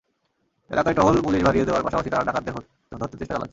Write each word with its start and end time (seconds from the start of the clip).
এলাকায় 0.69 0.95
টহল 0.95 1.15
পুলিশ 1.21 1.41
বাড়িয়ে 1.43 1.65
দেওয়ার 1.65 1.83
পাশাপাশি 1.85 2.09
তাঁরা 2.09 2.25
ডাকাতদের 2.25 2.53
ধরতে 2.91 3.15
চেষ্টা 3.17 3.33
চালাচ্ছেন। 3.35 3.49